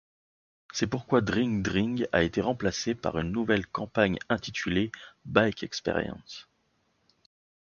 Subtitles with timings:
[0.73, 4.91] C'est pourquoi Dring Dring a été remplacé par une nouvelle campagne intitulé
[5.25, 6.49] Bike Experience.